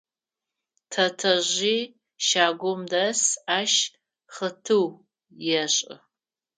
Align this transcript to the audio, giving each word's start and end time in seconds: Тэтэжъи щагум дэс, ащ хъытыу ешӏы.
Тэтэжъи 0.91 1.77
щагум 2.25 2.81
дэс, 2.91 3.21
ащ 3.57 3.73
хъытыу 4.33 4.87
ешӏы. 5.61 5.95